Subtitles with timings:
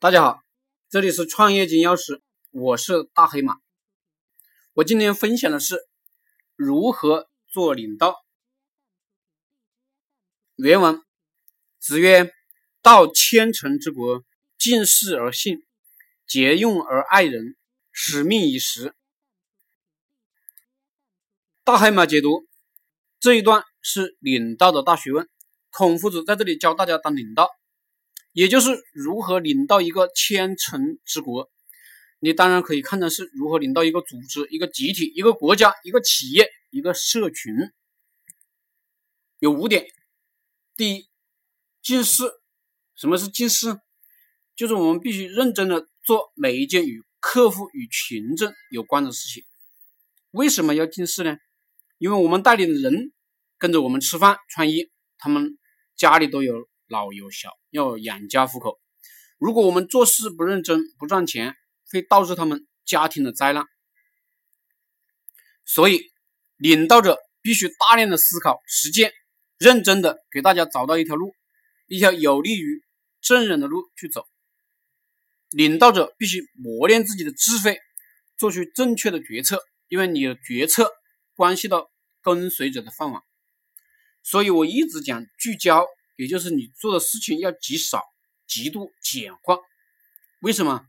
[0.00, 0.44] 大家好，
[0.88, 2.20] 这里是创业金钥匙，
[2.52, 3.56] 我是大黑马。
[4.74, 5.76] 我今天分享的是
[6.54, 8.14] 如何做领导。
[10.54, 11.02] 原文：
[11.80, 12.32] 子曰
[12.80, 14.22] ：“道千乘之国，
[14.56, 15.66] 敬事而信，
[16.28, 17.56] 节用而爱人，
[17.90, 18.94] 使命以时。”
[21.64, 22.46] 大黑马解读
[23.18, 25.28] 这一段是领导的大学问。
[25.70, 27.50] 孔夫子在这里教大家当领导。
[28.38, 31.50] 也就是如何领到一个千城之国，
[32.20, 37.52] 你当然可以看成是如何领到一个组织、一个集体、一个国家、一个企业、一个社群。
[39.40, 39.88] 有五点：
[40.76, 41.08] 第一，
[41.82, 42.30] 尽事。
[42.94, 43.76] 什么是尽事？
[44.54, 49.42] 就是我们必须认真的做每一件与客户、与群众有关的事情。
[50.30, 51.38] 为什么要尽事呢？
[51.98, 53.12] 因为我们带领的人
[53.58, 55.58] 跟着我们吃饭、穿衣，他们
[55.96, 56.68] 家里都有。
[56.88, 58.78] 老有小，要养家糊口。
[59.38, 61.54] 如果我们做事不认真、不赚钱，
[61.92, 63.64] 会导致他们家庭的灾难。
[65.64, 66.00] 所以，
[66.56, 69.12] 领导者必须大量的思考、实践，
[69.58, 71.34] 认真的给大家找到一条路，
[71.86, 72.82] 一条有利于
[73.20, 74.26] 正人的路去走。
[75.50, 77.78] 领导者必须磨练自己的智慧，
[78.36, 80.90] 做出正确的决策，因为你的决策
[81.34, 81.90] 关系到
[82.22, 83.22] 跟随者的饭碗。
[84.22, 85.86] 所以我一直讲聚焦。
[86.18, 88.02] 也就是你做的事情要极少，
[88.48, 89.56] 极度简化。
[90.40, 90.84] 为什么？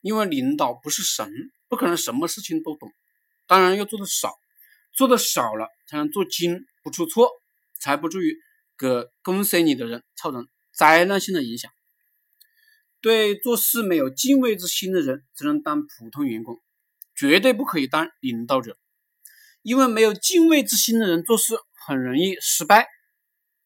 [0.00, 1.28] 因为领导不是神，
[1.68, 2.92] 不可能什么事情都懂。
[3.48, 4.32] 当然要做的少，
[4.92, 7.28] 做的少了才能做精，不出错，
[7.80, 8.38] 才不至于
[8.78, 8.86] 给
[9.24, 11.72] 跟随你的人造成灾难性的影响。
[13.00, 16.62] 对做事没有敬畏之心的人，只能当普通员工，
[17.16, 18.78] 绝对不可以当领导者。
[19.62, 22.86] 因为没有敬畏之心的人做事很容易失败。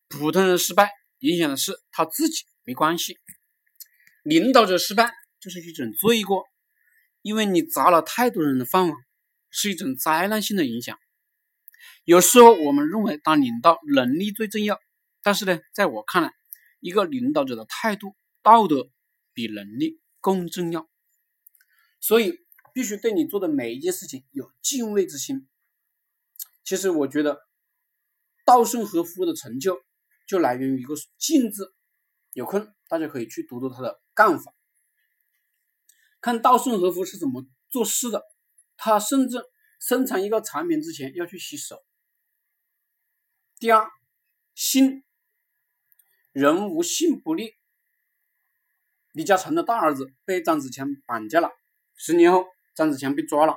[0.09, 3.19] 普通人失败，影响的是他自己，没关系。
[4.23, 6.45] 领导者失败就是一种罪过，
[7.23, 8.97] 因为你砸了太多人的饭碗，
[9.51, 10.99] 是一种灾难性的影响。
[12.05, 14.81] 有时候我们认为当领导能力最重要，
[15.23, 16.33] 但是呢，在我看来，
[16.81, 18.89] 一个领导者的态度、道德
[19.35, 20.89] 比能力更重要。
[22.01, 22.39] 所以
[22.73, 25.47] 必须对你做的每一件事情有敬畏之心。
[26.65, 27.41] 其实我觉得
[28.47, 29.83] 稻盛和夫的成就。
[30.29, 31.75] 就来源于一个“静”字，
[32.35, 34.53] 有空大家可以去读读他的干法，
[36.21, 38.23] 看稻盛和夫是怎么做事的。
[38.77, 39.43] 他甚至
[39.81, 41.83] 生产一个产品之前要去洗手。
[43.59, 43.91] 第二，
[44.55, 45.03] 信，
[46.33, 47.55] 人无信不立。
[49.13, 51.51] 李嘉诚的大儿子被张子强绑架了，
[51.97, 52.45] 十年后
[52.75, 53.57] 张子强被抓了。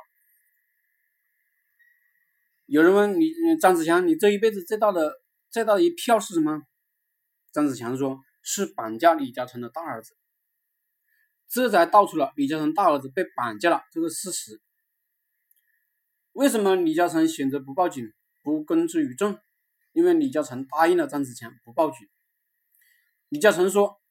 [2.65, 3.29] 有人问你，
[3.59, 5.19] 张子强，你这一辈子最大的？
[5.51, 6.61] 最大的一票是什么？
[7.51, 10.15] 张子强说：“是绑架李嘉诚的大儿子。”
[11.49, 14.61] 这才道出了李嘉诚大儿子被绑架了这个事实。
[16.31, 19.37] 为什么李嘉诚选择不报警、不公之于众？
[19.91, 22.07] 因为李嘉诚答应了张子强不报警。
[23.27, 24.01] 李嘉诚说：“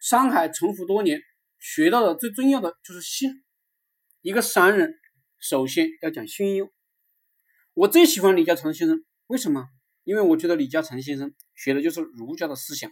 [0.00, 1.20] 上海沉浮多年，
[1.58, 3.44] 学到的最重要的就是信。
[4.22, 4.94] 一个商人
[5.38, 6.72] 首先要讲信用。
[7.74, 9.68] 我最喜欢李嘉诚先生，为什么？”
[10.08, 12.90] 因为我觉得李嘉诚先生学的就是儒家的思想，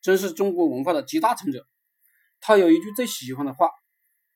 [0.00, 1.64] 真是中国文化的集大成者。
[2.40, 3.70] 他有一句最喜欢的话：“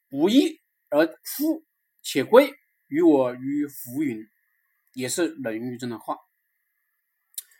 [0.09, 1.65] 不义而富
[2.01, 2.55] 且贵，
[2.87, 4.25] 于我于浮云。”
[4.95, 6.17] 也是《论语》中的话。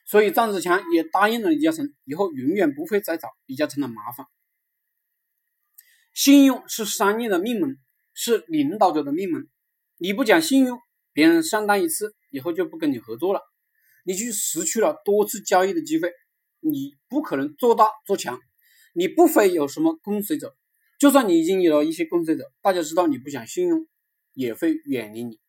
[0.07, 4.29] 所以张子强也答应了李嘉诚，以后永远不会再找李嘉诚的麻烦。
[6.15, 7.77] 信用是商业的命门，
[8.15, 9.49] 是领导者的命门。
[9.97, 10.79] 你不讲信用，
[11.13, 13.41] 别人上当一次以后就不跟你合作了。
[14.05, 16.13] 你去失去了多次交易的机会，
[16.61, 18.39] 你不可能做大做强，
[18.95, 20.57] 你不会有什么跟随者。
[20.99, 23.87] 就算你已经有了一些跟随者，大家知道你不讲信用，
[24.35, 25.41] 也会远离你。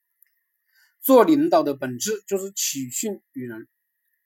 [1.02, 3.68] 做领导的本质就是取信于人，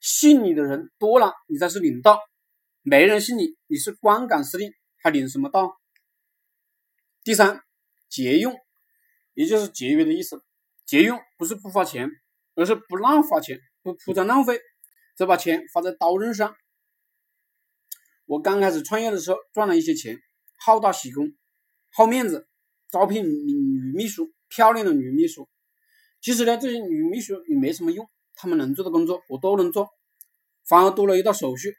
[0.00, 2.18] 信你的人多了，你才是领导；
[2.82, 5.76] 没人信你，你是光杆司令，还领什么道？
[7.24, 7.60] 第三，
[8.08, 8.54] 节用，
[9.34, 10.44] 也就是节约的意思。
[10.84, 12.08] 节用不是不花钱，
[12.54, 13.58] 而是不乱花钱。
[13.86, 14.58] 不铺张浪费，
[15.16, 16.56] 只把钱花在刀刃上。
[18.24, 20.18] 我刚开始创业的时候赚了一些钱，
[20.58, 21.32] 好大喜功，
[21.92, 22.48] 好面子，
[22.90, 25.48] 招聘女秘书，漂亮的女秘书。
[26.20, 29.88] 其实呢，这些女秘书也没什么用，她们能做的工作我都能做，
[30.66, 31.76] 反而多了一道手续，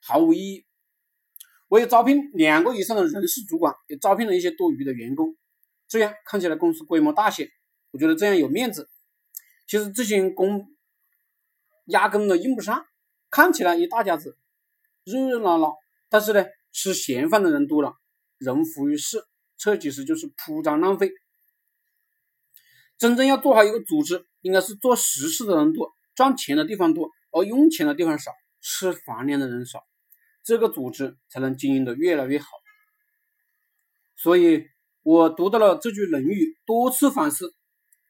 [0.00, 0.64] 毫无意义。
[1.66, 5.36] 我也招聘两个以上的人事主管，也招聘了一些多余的员工，
[5.88, 7.50] 这样看起来公司规模大些，
[7.90, 8.88] 我觉得这样有面子。
[9.66, 10.70] 其实这些工。
[11.84, 12.84] 压根都用不上，
[13.30, 14.36] 看起来一大家子
[15.04, 15.74] 热热闹闹，
[16.08, 17.94] 但是呢，吃闲饭的人多了，
[18.38, 19.24] 人浮于事，
[19.56, 21.10] 这其实就是铺张浪费。
[22.96, 29.84] 真正要做好一个组织，应该是做实事的人多，赚钱的地方多，而用钱的地方少，吃饭量的人少，
[30.42, 32.46] 这个组织才能经营的越来越好。
[34.16, 34.64] 所以
[35.02, 36.28] 我读到了这句《论语》，
[36.64, 37.52] 多次反思，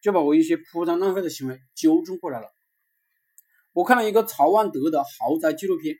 [0.00, 2.54] 就把我一些铺张浪费的行为纠正过来了。
[3.74, 5.96] 我看了一个曹万德的豪宅纪录片，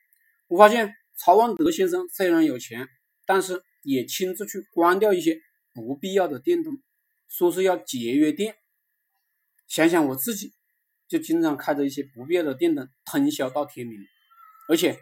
[0.46, 2.88] 我发现曹万德先生虽然有钱，
[3.26, 5.38] 但是也亲自去关掉一些
[5.74, 6.80] 不必要的电灯，
[7.28, 8.54] 说是要节约电。
[9.66, 10.52] 想想我自己，
[11.08, 13.98] 就经常开着一些不必要的电灯，通宵到天明，
[14.68, 14.96] 而且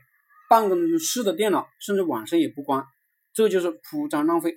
[0.49, 2.83] 办公室的电脑甚至晚上也不关，
[3.35, 4.57] 这就是铺张浪费。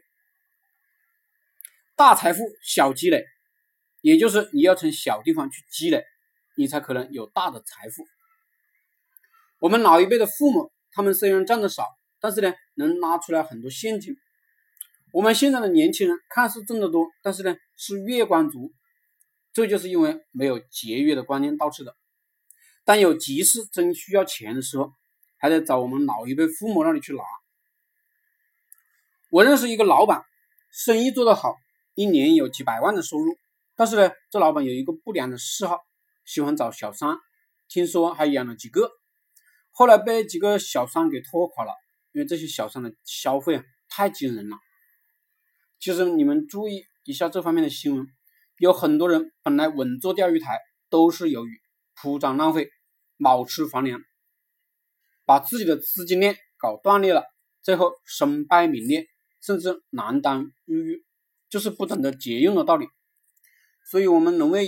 [1.98, 3.26] 大财富小积累，
[4.02, 6.06] 也就是你要从小地方去积累。
[6.56, 8.06] 你才可能有大的财富。
[9.60, 11.88] 我们老一辈的父母，他们虽然赚的少，
[12.20, 14.16] 但是呢，能拿出来很多现金。
[15.12, 18.74] 我们现在的年轻人看似挣得多，但是呢，是月光族，
[19.54, 21.96] 这就是因为没有节约的观念导致的。
[22.84, 24.92] 当有急事真需要钱的时候，
[25.38, 27.24] 还得找我们老一辈父母那里去拿。
[29.32, 30.24] 我认识一个老板，
[30.72, 31.56] 生意做得好，
[31.96, 33.38] 一年有几百万的收入，
[33.76, 35.80] 但是呢，这老板有一个不良的嗜好。
[36.26, 37.18] 喜欢找小三，
[37.70, 38.90] 听说还养了几个，
[39.70, 41.72] 后来被几个小三给拖垮了，
[42.14, 44.58] 因为这些小三的消费啊太惊人了。
[45.80, 48.08] 其实你们注意一下这方面的新闻，
[48.58, 51.62] 有很多人本来稳坐钓鱼台，都是由于
[51.94, 52.70] 铺张浪费、
[53.18, 54.02] 卯吃皇粮，
[55.26, 57.24] 把自己的资金链搞断裂了，
[57.62, 59.08] 最后身败名裂，
[59.42, 61.06] 甚至锒铛入狱，
[61.50, 62.88] 就是不懂得节用的道理。
[63.92, 64.68] 所以，我们认为。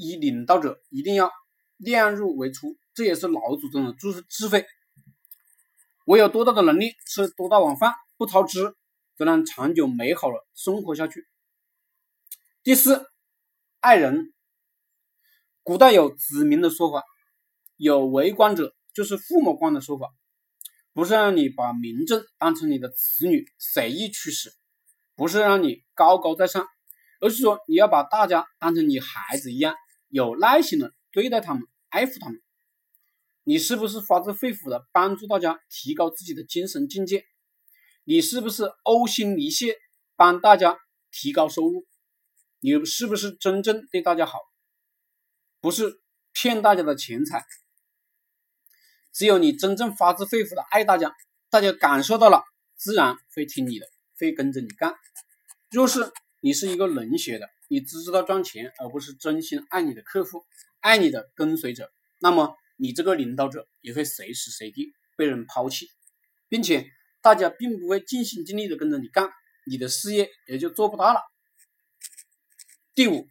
[0.00, 1.30] 以领导者一定要
[1.76, 4.64] 量入为出，这也是老祖宗的智智慧。
[6.06, 8.74] 我有多大的能力吃多大碗饭，不超支，
[9.18, 11.26] 才能长久美好的生活下去。
[12.62, 13.06] 第四，
[13.80, 14.32] 爱人。
[15.62, 17.04] 古代有子民的说法，
[17.76, 20.08] 有为官者就是父母官的说法，
[20.94, 24.50] 不是让你把民政当成你的子女随意驱使，
[25.14, 26.66] 不是让你高高在上，
[27.20, 29.76] 而是说你要把大家当成你孩子一样。
[30.10, 32.40] 有耐心的对待他们，爱护他们。
[33.44, 37.24] 你是不是发自肺腑的帮助大家提高自己的精神境界？
[38.04, 39.76] 你是不是呕心沥血
[40.16, 40.78] 帮大家
[41.10, 41.86] 提高收入？
[42.60, 44.38] 你是不是真正对大家好？
[45.60, 46.00] 不是
[46.32, 47.44] 骗大家的钱财。
[49.12, 51.14] 只有你真正发自肺腑的爱大家，
[51.48, 52.44] 大家感受到了，
[52.76, 53.86] 自然会听你的，
[54.18, 54.94] 会跟着你干。
[55.70, 60.44] 若是你是一个冷血的，你只知道赚钱，而不是真心爱你的客户、
[60.80, 65.86] 爱你的跟随者，那么你这个领导者也会随时随地被人抛弃，
[66.48, 66.90] 并且
[67.22, 69.30] 大家并不会尽心尽力的跟着你干，
[69.66, 71.20] 你的事业也就做不大了。
[72.92, 73.28] 第五，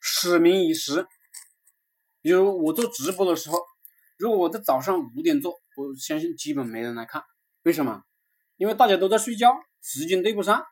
[0.00, 1.04] 使命以时。
[2.22, 3.58] 比如我做直播的时候，
[4.16, 7.24] 如果我在早上五点做，我相信基本没人来看。
[7.64, 8.04] 为什么？
[8.56, 9.52] 因为大家都在睡觉，
[9.82, 10.64] 时间对不上。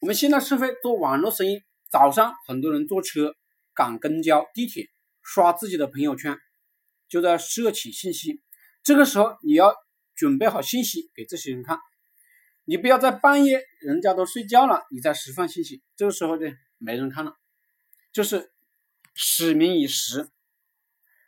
[0.00, 1.62] 我们现在是会做网络生意。
[1.90, 3.34] 早上很多人坐车
[3.74, 4.88] 赶公交、地铁，
[5.22, 6.38] 刷自己的朋友圈，
[7.08, 8.42] 就在摄取信息。
[8.84, 9.74] 这个时候你要
[10.14, 11.80] 准备好信息给这些人看，
[12.64, 17.36] 你不要在半夜人家都睡觉了，你再释放信息，这个时候呢没人看了。
[18.12, 18.52] 就是
[19.14, 20.28] 使命以时，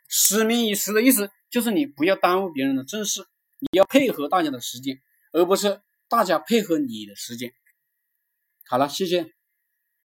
[0.07, 3.25] 使命以时的意思就是你不要耽误别人的正事，
[3.59, 5.01] 你要配合大家的时间，
[5.33, 7.51] 而不是大家配合你的时间。
[8.71, 9.40] 好了，谢谢。